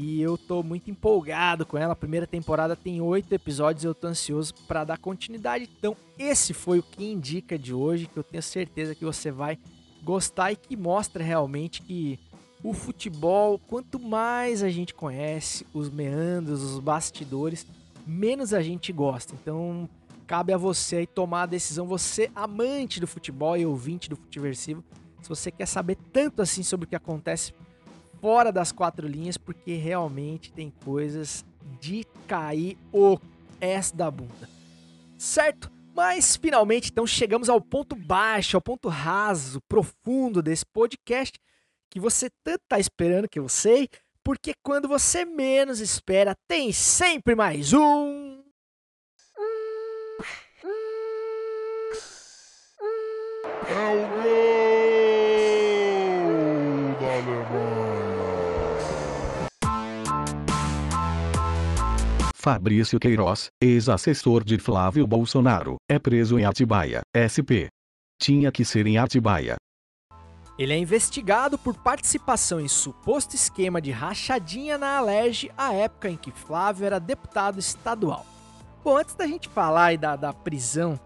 [0.00, 1.92] E eu tô muito empolgado com ela.
[1.92, 3.82] A primeira temporada tem oito episódios.
[3.82, 5.68] Eu tô ansioso para dar continuidade.
[5.76, 8.06] Então, esse foi o que indica de hoje.
[8.06, 9.58] Que eu tenho certeza que você vai
[10.04, 12.16] gostar e que mostra realmente que
[12.62, 17.66] o futebol, quanto mais a gente conhece os meandros, os bastidores,
[18.06, 19.34] menos a gente gosta.
[19.34, 19.88] Então,
[20.28, 21.88] cabe a você aí tomar a decisão.
[21.88, 24.84] Você, amante do futebol e ouvinte do Futiversivo,
[25.20, 27.52] se você quer saber tanto assim sobre o que acontece
[28.20, 31.44] fora das quatro linhas, porque realmente tem coisas
[31.80, 33.18] de cair o
[33.60, 34.48] S da bunda.
[35.16, 35.70] Certo?
[35.94, 41.38] Mas finalmente então chegamos ao ponto baixo, ao ponto raso, profundo desse podcast
[41.90, 43.88] que você tanto tá esperando que eu sei,
[44.22, 48.44] porque quando você menos espera, tem sempre mais um.
[53.70, 54.47] É
[62.50, 67.68] Fabrício Queiroz, ex-assessor de Flávio Bolsonaro, é preso em Atibaia, SP.
[68.18, 69.56] Tinha que ser em Atibaia.
[70.58, 76.16] Ele é investigado por participação em suposto esquema de rachadinha na Alerj à época em
[76.16, 78.24] que Flávio era deputado estadual.
[78.82, 80.98] Bom, antes da gente falar aí da, da prisão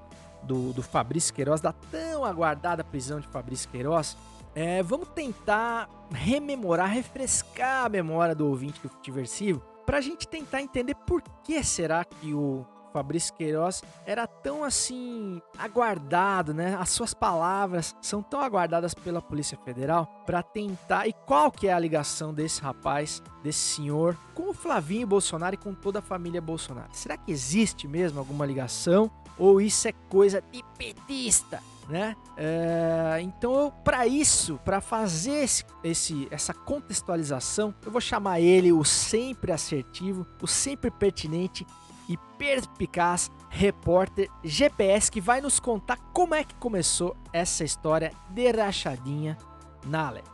[0.44, 4.16] do, do Fabrício Queiroz, da tão aguardada prisão de Fabrício Queiroz,
[4.54, 10.62] é, vamos tentar rememorar, refrescar a memória do ouvinte do Futiversivo, para a gente tentar
[10.62, 16.76] entender por que será que o Fabrício Queiroz era tão assim aguardado, né?
[16.78, 21.72] As suas palavras são tão aguardadas pela Polícia Federal para tentar e qual que é
[21.72, 26.40] a ligação desse rapaz, desse senhor com o Flavinho Bolsonaro e com toda a família
[26.40, 26.90] Bolsonaro?
[26.92, 31.62] Será que existe mesmo alguma ligação ou isso é coisa de petista?
[31.88, 32.16] Né?
[32.36, 38.84] É, então, para isso, para fazer esse, esse, essa contextualização, eu vou chamar ele o
[38.84, 41.66] sempre assertivo, o sempre pertinente
[42.08, 48.50] e perspicaz repórter GPS que vai nos contar como é que começou essa história de
[48.50, 49.36] rachadinha
[49.84, 50.31] na Ale.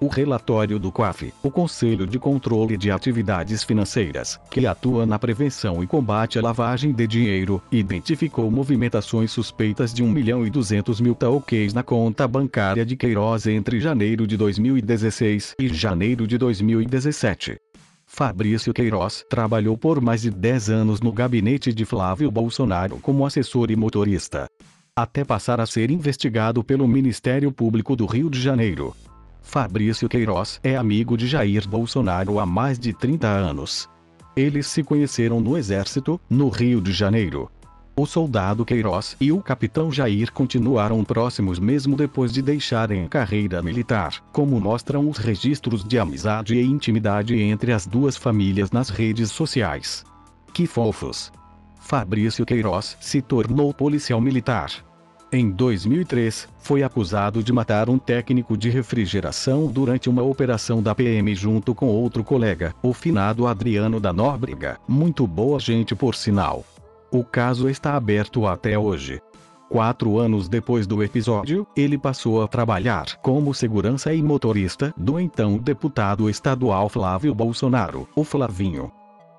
[0.00, 5.82] O relatório do COAF, o Conselho de Controle de Atividades Financeiras, que atua na prevenção
[5.82, 11.16] e combate à lavagem de dinheiro, identificou movimentações suspeitas de 1 milhão e 200 mil
[11.16, 17.56] talquês na conta bancária de Queiroz entre janeiro de 2016 e janeiro de 2017.
[18.06, 23.68] Fabrício Queiroz trabalhou por mais de 10 anos no gabinete de Flávio Bolsonaro como assessor
[23.68, 24.46] e motorista.
[24.94, 28.94] Até passar a ser investigado pelo Ministério Público do Rio de Janeiro.
[29.48, 33.88] Fabrício Queiroz é amigo de Jair Bolsonaro há mais de 30 anos.
[34.36, 37.50] Eles se conheceram no Exército, no Rio de Janeiro.
[37.96, 43.62] O soldado Queiroz e o capitão Jair continuaram próximos mesmo depois de deixarem a carreira
[43.62, 49.30] militar, como mostram os registros de amizade e intimidade entre as duas famílias nas redes
[49.30, 50.04] sociais.
[50.52, 51.32] Que fofos!
[51.80, 54.70] Fabrício Queiroz se tornou policial militar.
[55.30, 61.34] Em 2003, foi acusado de matar um técnico de refrigeração durante uma operação da PM
[61.34, 66.64] junto com outro colega, o finado Adriano da Nóbrega, muito boa gente por sinal.
[67.10, 69.20] O caso está aberto até hoje.
[69.68, 75.58] Quatro anos depois do episódio, ele passou a trabalhar como segurança e motorista do então
[75.58, 78.90] deputado estadual Flávio Bolsonaro, o Flavinho.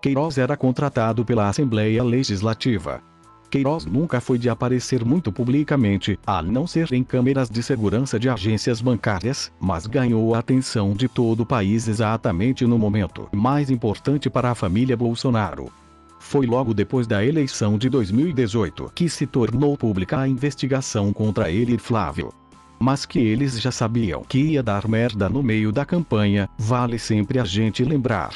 [0.04, 3.09] Queiroz era contratado pela Assembleia Legislativa.
[3.50, 8.30] Queiroz nunca foi de aparecer muito publicamente, a não ser em câmeras de segurança de
[8.30, 14.30] agências bancárias, mas ganhou a atenção de todo o país exatamente no momento mais importante
[14.30, 15.72] para a família Bolsonaro.
[16.20, 21.76] Foi logo depois da eleição de 2018 que se tornou pública a investigação contra ele
[21.76, 22.32] e Flávio.
[22.80, 27.40] Mas que eles já sabiam que ia dar merda no meio da campanha, vale sempre
[27.40, 28.34] a gente lembrar.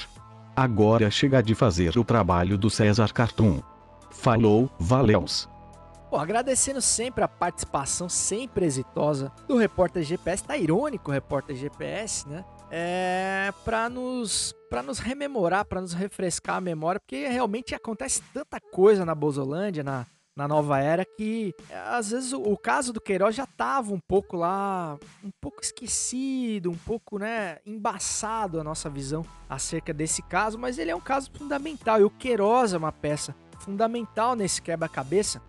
[0.55, 3.59] Agora chega de fazer o trabalho do César Cartoon.
[4.13, 5.49] Falou, Valeus.
[6.09, 12.29] Pô, agradecendo sempre a participação sempre exitosa do repórter GPS, tá irônico o repórter GPS,
[12.29, 12.45] né?
[12.69, 18.59] É, para nos para nos rememorar, para nos refrescar a memória, porque realmente acontece tanta
[18.59, 21.53] coisa na Bozolândia, na, na nova era, que
[21.87, 26.71] às vezes o, o caso do Queiroz já tava um pouco lá, um pouco esquecido,
[26.71, 31.31] um pouco, né, embaçado a nossa visão acerca desse caso, mas ele é um caso
[31.31, 35.41] fundamental e o Queiroz é uma peça fundamental nesse quebra-cabeça,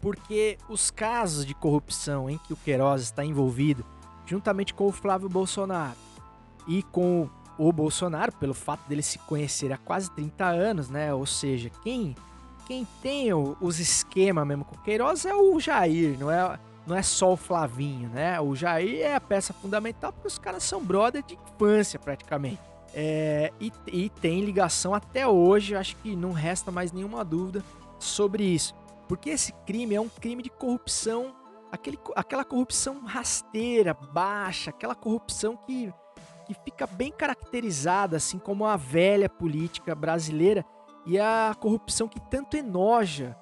[0.00, 3.84] porque os casos de corrupção em que o Queiroz está envolvido,
[4.26, 5.96] juntamente com o Flávio Bolsonaro
[6.66, 7.28] e com
[7.58, 11.12] o Bolsonaro, pelo fato dele se conhecer há quase 30 anos, né?
[11.12, 12.16] Ou seja, quem
[12.66, 16.56] quem tem os esquemas mesmo com o Queiroz é o Jair, não é,
[16.86, 18.40] não é só o Flavinho, né?
[18.40, 22.60] O Jair é a peça fundamental porque os caras são brother de infância praticamente.
[22.92, 27.64] É, e, e tem ligação até hoje, acho que não resta mais nenhuma dúvida
[27.98, 28.74] sobre isso.
[29.08, 31.34] Porque esse crime é um crime de corrupção,
[31.70, 35.92] aquele, aquela corrupção rasteira, baixa, aquela corrupção que,
[36.46, 40.64] que fica bem caracterizada, assim como a velha política brasileira
[41.06, 43.36] e a corrupção que tanto enoja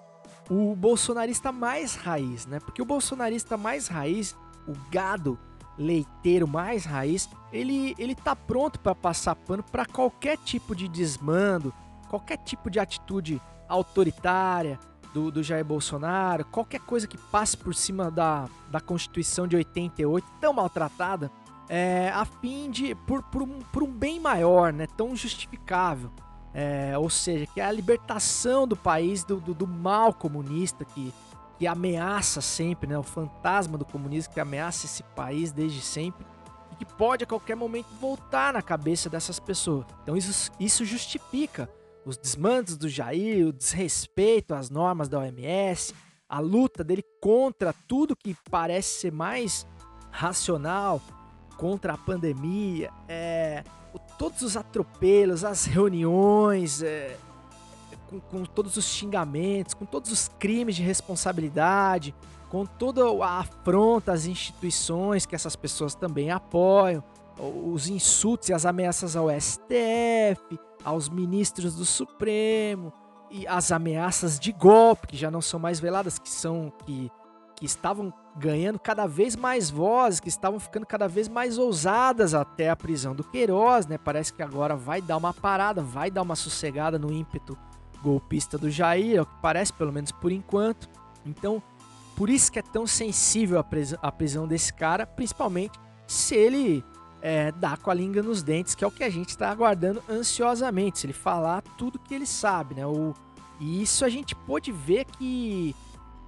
[0.50, 2.58] o bolsonarista mais raiz, né?
[2.60, 4.34] Porque o bolsonarista mais raiz,
[4.66, 5.38] o gado
[5.78, 11.72] leiteiro mais raiz, ele, ele tá pronto para passar pano para qualquer tipo de desmando,
[12.08, 14.78] qualquer tipo de atitude autoritária
[15.14, 20.26] do, do Jair Bolsonaro, qualquer coisa que passe por cima da, da Constituição de 88,
[20.40, 21.30] tão maltratada,
[21.68, 22.94] é, a fim de.
[22.94, 24.86] Por, por, um, por um bem maior, né?
[24.96, 26.10] Tão justificável.
[26.54, 31.12] É, ou seja, que é a libertação do país do, do, do mal comunista que,
[31.58, 32.96] que ameaça sempre, né?
[32.96, 36.24] O fantasma do comunismo que ameaça esse país desde sempre
[36.72, 39.84] e que pode a qualquer momento voltar na cabeça dessas pessoas.
[40.02, 41.68] Então isso, isso justifica
[42.04, 45.94] os desmandos do Jair, o desrespeito às normas da OMS,
[46.28, 49.66] a luta dele contra tudo que parece ser mais
[50.10, 51.02] racional,
[51.56, 53.64] contra a pandemia, é,
[54.16, 57.16] todos os atropelos, as reuniões, é,
[58.08, 62.14] com, com todos os xingamentos, com todos os crimes de responsabilidade,
[62.48, 67.02] com toda a afronta às instituições que essas pessoas também apoiam,
[67.38, 72.92] os insultos e as ameaças ao STF, aos ministros do Supremo
[73.30, 77.10] e as ameaças de golpe que já não são mais veladas, que são que,
[77.54, 82.70] que estavam ganhando cada vez mais voz, que estavam ficando cada vez mais ousadas até
[82.70, 83.98] a prisão do Queiroz, né?
[83.98, 87.58] Parece que agora vai dar uma parada, vai dar uma sossegada no ímpeto
[88.02, 90.88] golpista do Jair, é o que parece, pelo menos por enquanto.
[91.24, 91.62] Então,
[92.16, 93.64] por isso que é tão sensível
[94.02, 96.84] a prisão desse cara, principalmente se ele
[97.20, 100.02] é, dá com a língua nos dentes, que é o que a gente está aguardando
[100.08, 102.86] ansiosamente, se ele falar tudo que ele sabe, né?
[102.86, 103.14] O,
[103.60, 105.74] e isso a gente pôde ver que,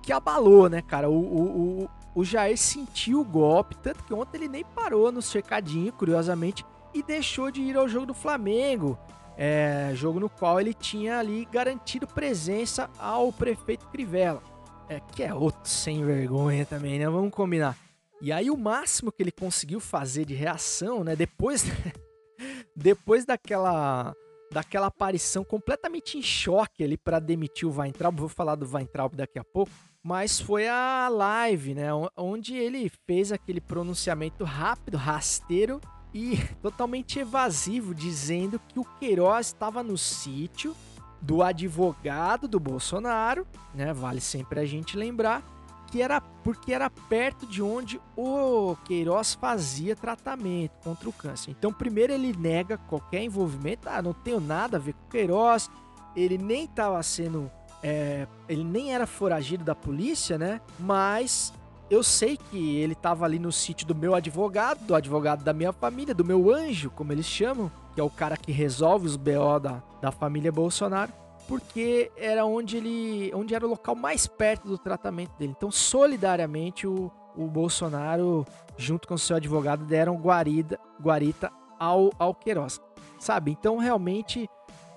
[0.02, 1.08] que abalou, né, cara?
[1.08, 5.22] O, o, o, o Jair sentiu o golpe, tanto que ontem ele nem parou no
[5.22, 8.98] cercadinho, curiosamente, e deixou de ir ao jogo do Flamengo.
[9.42, 14.42] É, jogo no qual ele tinha ali garantido presença ao prefeito Crivella.
[14.86, 17.08] É, que é outro sem vergonha também, né?
[17.08, 17.74] Vamos combinar.
[18.20, 21.16] E aí o máximo que ele conseguiu fazer de reação, né?
[21.16, 21.64] Depois,
[22.76, 24.14] depois daquela
[24.52, 29.38] daquela aparição completamente em choque ali para demitir o Weintraub, vou falar do Weintraub daqui
[29.38, 29.72] a pouco,
[30.02, 31.88] mas foi a live, né?
[32.14, 35.80] Onde ele fez aquele pronunciamento rápido, rasteiro
[36.12, 40.74] e totalmente evasivo, dizendo que o Queiroz estava no sítio
[41.20, 43.92] do advogado do Bolsonaro, né?
[43.92, 45.42] Vale sempre a gente lembrar
[45.90, 51.50] que era porque era perto de onde o Queiroz fazia tratamento contra o câncer.
[51.50, 55.68] Então, primeiro ele nega qualquer envolvimento, ah, não tenho nada a ver com o Queiroz,
[56.14, 57.50] ele nem estava sendo,
[57.82, 60.60] é, ele nem era foragido da polícia, né?
[60.78, 61.52] Mas
[61.90, 65.72] eu sei que ele estava ali no sítio do meu advogado, do advogado da minha
[65.72, 69.58] família, do meu anjo, como eles chamam, que é o cara que resolve os BO
[69.60, 71.12] da, da família Bolsonaro.
[71.48, 75.52] porque era onde ele, onde era o local mais perto do tratamento dele.
[75.56, 82.80] Então, solidariamente, o, o Bolsonaro, junto com seu advogado, deram guarida, guarita ao, ao Queiroz.
[83.18, 83.50] Sabe?
[83.50, 84.48] Então, realmente,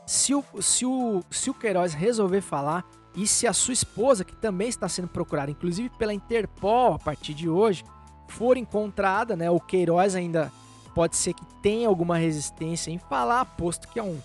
[0.05, 2.85] se o, se, o, se o Queiroz resolver falar,
[3.15, 7.33] e se a sua esposa, que também está sendo procurada, inclusive pela Interpol a partir
[7.33, 7.83] de hoje,
[8.27, 9.49] for encontrada, né?
[9.51, 10.51] O Queiroz ainda
[10.95, 14.19] pode ser que tenha alguma resistência em falar, posto que é um,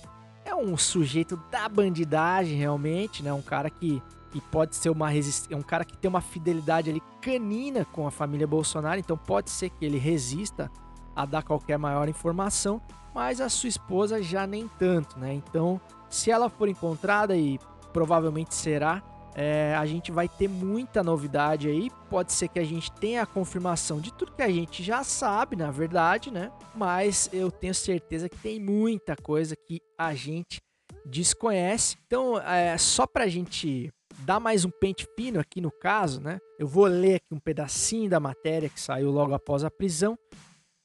[0.45, 3.33] é um sujeito da bandidagem realmente, né?
[3.33, 6.89] Um cara que, que pode ser uma resistência, é um cara que tem uma fidelidade
[6.89, 10.71] ali canina com a família Bolsonaro, então pode ser que ele resista
[11.15, 12.81] a dar qualquer maior informação,
[13.15, 15.35] mas a sua esposa já nem tanto, né?
[15.35, 17.59] Então, se ela for encontrada e
[17.93, 19.03] provavelmente será.
[19.35, 21.91] É, a gente vai ter muita novidade aí.
[22.11, 25.55] Pode ser que a gente tenha a confirmação de tudo que a gente já sabe,
[25.55, 26.51] na verdade, né?
[26.75, 30.61] Mas eu tenho certeza que tem muita coisa que a gente
[31.07, 31.97] desconhece.
[32.07, 36.41] Então, é, só pra gente dar mais um pente fino aqui no caso, né?
[36.59, 40.19] Eu vou ler aqui um pedacinho da matéria que saiu logo após a prisão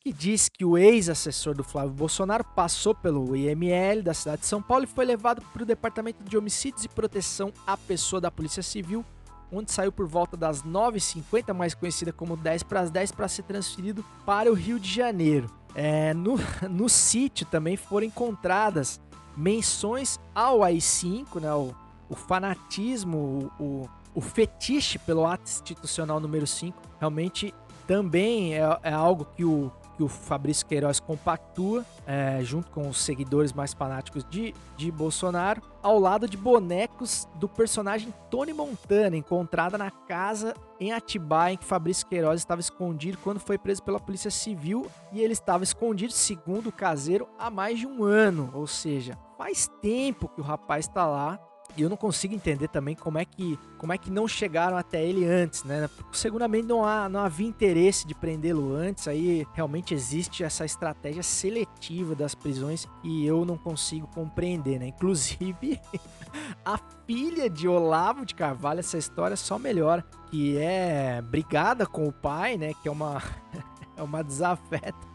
[0.06, 4.62] que diz que o ex-assessor do Flávio Bolsonaro passou pelo IML da cidade de São
[4.62, 8.62] Paulo e foi levado para o Departamento de Homicídios e Proteção à Pessoa da Polícia
[8.62, 9.06] Civil,
[9.50, 13.44] onde saiu por volta das 9h50, mais conhecida como 10 para as 10, para ser
[13.44, 15.50] transferido para o Rio de Janeiro.
[15.74, 16.36] É, no,
[16.70, 19.00] no sítio também foram encontradas
[19.38, 21.74] menções ao AI-5, né, o,
[22.10, 27.54] o fanatismo, o, o, o fetiche pelo ato institucional número 5, realmente
[27.88, 32.98] também é, é algo que o que o Fabrício Queiroz compactua, é, junto com os
[32.98, 39.78] seguidores mais fanáticos de, de Bolsonaro, ao lado de bonecos do personagem Tony Montana, encontrada
[39.78, 44.32] na casa em Atibaia, em que Fabrício Queiroz estava escondido quando foi preso pela Polícia
[44.32, 48.50] Civil e ele estava escondido, segundo o caseiro, há mais de um ano.
[48.54, 51.40] Ou seja, faz tempo que o rapaz está lá
[51.76, 55.04] e eu não consigo entender também como é que, como é que não chegaram até
[55.04, 55.90] ele antes, né?
[56.12, 62.16] Seguramente não, há, não havia interesse de prendê-lo antes, aí realmente existe essa estratégia seletiva
[62.16, 64.88] das prisões e eu não consigo compreender, né?
[64.88, 65.80] Inclusive,
[66.64, 72.14] a filha de Olavo de Carvalho, essa história só melhora, que é brigada com o
[72.14, 72.74] pai, né?
[72.82, 73.22] Que é uma,
[73.98, 75.13] é uma desafeta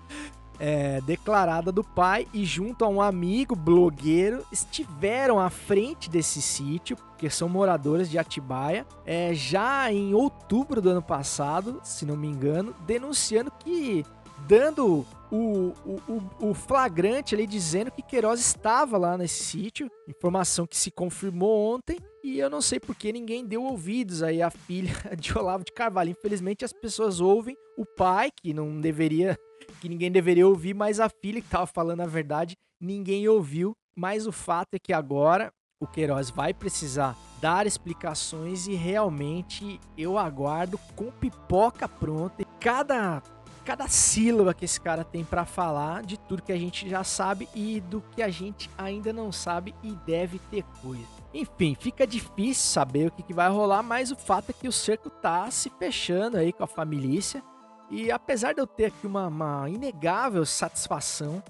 [0.59, 6.97] é, declarada do pai e junto a um amigo blogueiro estiveram à frente desse sítio,
[7.17, 12.29] que são moradores de Atibaia, é, já em outubro do ano passado, se não me
[12.29, 14.05] engano, denunciando que
[14.47, 20.77] dando o, o, o, flagrante ali dizendo que Queiroz estava lá nesse sítio, informação que
[20.77, 25.37] se confirmou ontem, e eu não sei porque ninguém deu ouvidos aí à filha de
[25.37, 26.11] Olavo de Carvalho.
[26.11, 29.39] Infelizmente as pessoas ouvem o pai, que não deveria
[29.81, 33.73] que ninguém deveria ouvir, mas a filha que estava falando a verdade, ninguém ouviu.
[33.97, 35.51] Mas o fato é que agora
[35.81, 42.45] o Queiroz vai precisar dar explicações e realmente eu aguardo com pipoca pronta.
[42.61, 43.23] Cada
[43.65, 47.47] cada sílaba que esse cara tem para falar de tudo que a gente já sabe
[47.55, 51.05] e do que a gente ainda não sabe e deve ter coisa.
[51.35, 54.73] Enfim, fica difícil saber o que, que vai rolar, mas o fato é que o
[54.73, 57.43] cerco tá se fechando aí com a família
[57.91, 61.43] e apesar de eu ter aqui uma, uma inegável satisfação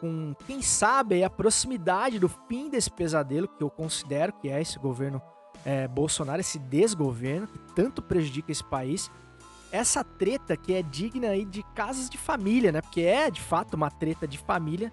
[0.00, 4.78] com, quem sabe, a proximidade do fim desse pesadelo que eu considero que é esse
[4.78, 5.22] governo
[5.64, 9.10] é, Bolsonaro, esse desgoverno que tanto prejudica esse país,
[9.72, 12.80] essa treta que é digna aí de casas de família, né?
[12.80, 14.92] Porque é de fato uma treta de família,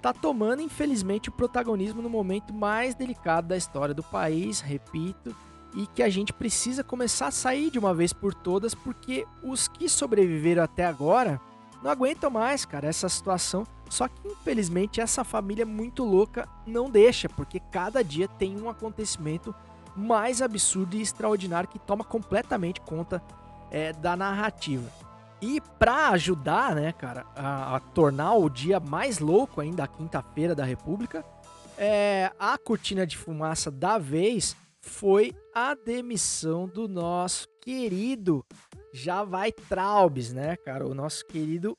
[0.00, 5.34] tá tomando infelizmente o protagonismo no momento mais delicado da história do país, repito,
[5.74, 9.68] e que a gente precisa começar a sair de uma vez por todas, porque os
[9.68, 11.40] que sobreviveram até agora
[11.82, 13.66] não aguentam mais, cara, essa situação.
[13.88, 19.54] Só que infelizmente essa família muito louca não deixa, porque cada dia tem um acontecimento
[19.96, 23.22] mais absurdo e extraordinário que toma completamente conta
[23.70, 24.90] é, da narrativa.
[25.40, 30.54] E para ajudar, né, cara, a, a, tornar o dia mais louco ainda, a quinta-feira
[30.54, 31.24] da República,
[31.76, 38.44] é, a cortina de fumaça da vez foi a demissão do nosso querido
[38.92, 40.86] já vai Traubes, né, cara?
[40.86, 41.76] O nosso querido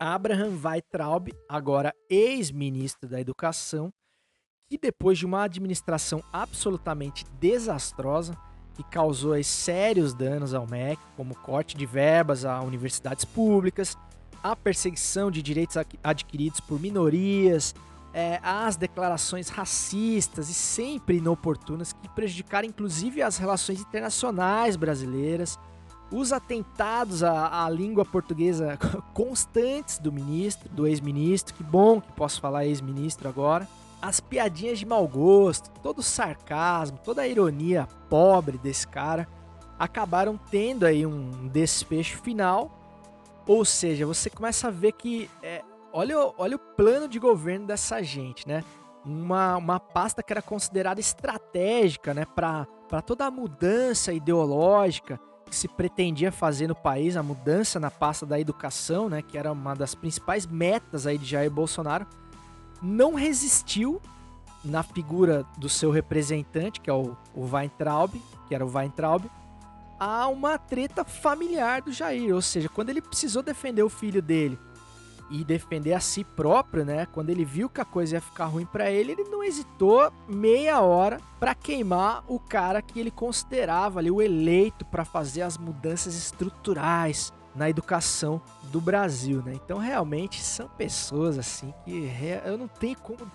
[0.00, 3.92] Abraham Weitraub, agora ex-ministro da Educação,
[4.68, 8.36] que depois de uma administração absolutamente desastrosa,
[8.74, 13.96] que causou sérios danos ao MEC, como corte de verbas a universidades públicas,
[14.42, 17.74] a perseguição de direitos adquiridos por minorias,
[18.14, 25.58] é, as declarações racistas e sempre inoportunas que prejudicaram inclusive as relações internacionais brasileiras,
[26.10, 28.78] os atentados à, à língua portuguesa
[29.14, 33.66] constantes do ministro, do ex-ministro, que bom que posso falar ex-ministro agora,
[34.00, 39.28] as piadinhas de mau gosto, todo o sarcasmo, toda a ironia pobre desse cara
[39.78, 42.78] acabaram tendo aí um desfecho final.
[43.46, 45.62] Ou seja, você começa a ver que é,
[45.92, 48.64] olha, olha o plano de governo dessa gente, né?
[49.04, 55.66] Uma, uma pasta que era considerada estratégica, né, para toda a mudança ideológica que se
[55.66, 59.94] pretendia fazer no país, a mudança na pasta da educação, né, que era uma das
[59.94, 62.06] principais metas aí de Jair Bolsonaro,
[62.80, 64.00] não resistiu
[64.64, 68.14] na figura do seu representante, que é o, o Weintraub,
[68.46, 69.24] que era o Weintraub,
[69.98, 74.58] a uma treta familiar do Jair, ou seja, quando ele precisou defender o filho dele
[75.32, 77.06] e defender a si próprio, né?
[77.06, 80.80] Quando ele viu que a coisa ia ficar ruim para ele, ele não hesitou meia
[80.82, 86.14] hora para queimar o cara que ele considerava ali o eleito para fazer as mudanças
[86.14, 89.54] estruturais na educação do Brasil, né?
[89.54, 92.10] Então realmente são pessoas assim que
[92.44, 93.26] eu não tenho como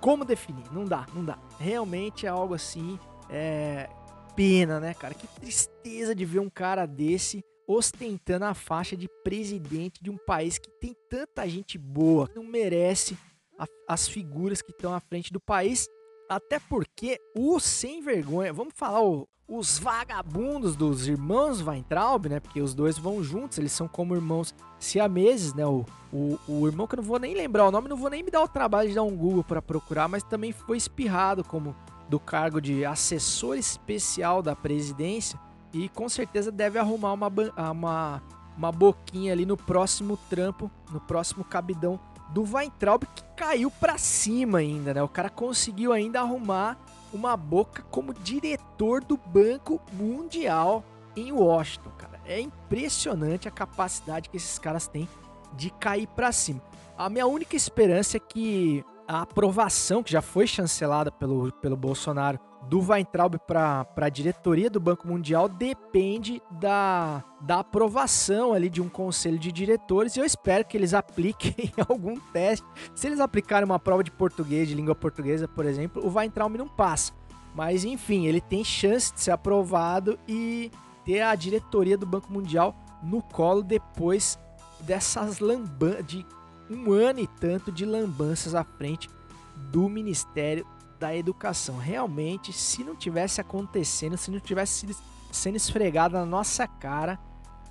[0.00, 1.36] como definir, não dá, não dá.
[1.58, 2.98] Realmente é algo assim,
[3.28, 3.90] é
[4.34, 5.12] pena, né, cara?
[5.12, 10.58] Que tristeza de ver um cara desse ostentando a faixa de presidente de um país
[10.58, 13.16] que tem tanta gente boa, não merece
[13.56, 15.88] a, as figuras que estão à frente do país,
[16.28, 22.40] até porque o sem vergonha, vamos falar o, os vagabundos dos irmãos Weintraub, né?
[22.40, 25.64] Porque os dois vão juntos, eles são como irmãos siameses, né?
[25.64, 28.24] O, o, o irmão que eu não vou nem lembrar o nome, não vou nem
[28.24, 31.76] me dar o trabalho de dar um Google para procurar, mas também foi espirrado como
[32.08, 35.38] do cargo de assessor especial da presidência
[35.72, 37.32] e com certeza deve arrumar uma,
[37.70, 38.22] uma,
[38.56, 41.98] uma boquinha ali no próximo trampo, no próximo cabidão
[42.30, 45.02] do Weintraub, que caiu para cima ainda, né?
[45.02, 46.78] O cara conseguiu ainda arrumar
[47.12, 50.84] uma boca como diretor do Banco Mundial
[51.16, 52.20] em Washington, cara.
[52.24, 55.08] É impressionante a capacidade que esses caras têm
[55.54, 56.62] de cair para cima.
[56.96, 62.38] A minha única esperança é que a aprovação que já foi chancelada pelo, pelo Bolsonaro
[62.68, 68.88] do Weintraub para a diretoria do Banco Mundial depende da, da aprovação ali de um
[68.88, 72.66] conselho de diretores e eu espero que eles apliquem algum teste.
[72.94, 76.68] Se eles aplicarem uma prova de português, de língua portuguesa, por exemplo, o Weintraub não
[76.68, 77.12] passa.
[77.54, 80.70] Mas enfim, ele tem chance de ser aprovado e
[81.04, 84.38] ter a diretoria do Banco Mundial no colo depois
[84.80, 86.26] dessas lambanças, de
[86.70, 89.08] um ano e tanto de lambanças à frente
[89.56, 90.64] do Ministério
[91.00, 91.78] da Educação.
[91.78, 94.94] Realmente, se não tivesse acontecendo, se não tivesse
[95.32, 97.18] sendo esfregado na nossa cara,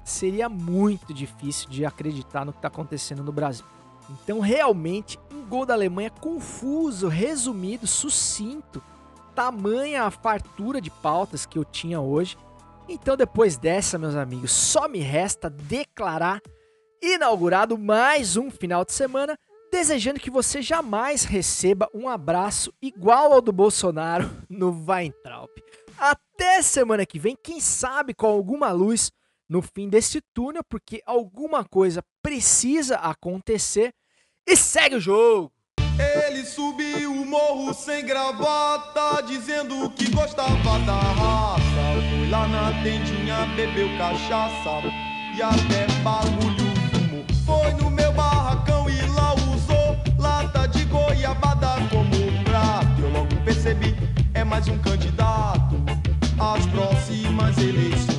[0.03, 3.65] seria muito difícil de acreditar no que está acontecendo no Brasil.
[4.09, 8.81] Então, realmente, um gol da Alemanha confuso, resumido, sucinto.
[9.35, 12.35] Tamanha a fartura de pautas que eu tinha hoje.
[12.87, 16.41] Então, depois dessa, meus amigos, só me resta declarar
[16.99, 19.37] inaugurado mais um final de semana,
[19.71, 25.49] desejando que você jamais receba um abraço igual ao do Bolsonaro no Weintraub.
[25.97, 29.11] Até semana que vem, quem sabe com alguma luz
[29.49, 33.93] no fim desse túnel, porque alguma coisa precisa acontecer
[34.47, 35.51] e segue o jogo.
[36.25, 41.61] Ele subiu o morro sem gravata, dizendo que gostava da raça.
[42.09, 44.81] Foi lá na tendinha, bebeu cachaça
[45.35, 46.48] e até bagulho
[51.19, 53.01] goiabada como prato.
[53.01, 53.93] Eu logo percebi,
[54.33, 55.75] é mais um candidato
[56.39, 58.18] às próximas eleições.